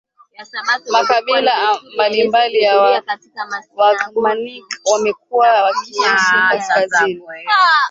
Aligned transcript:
Makabila 0.91 1.79
mbalimbali 1.93 2.61
ya 2.61 2.77
Wagermanik 3.75 4.65
yamekuwa 4.91 5.47
yakiishi 5.47 6.35
kaskazini 6.51 7.23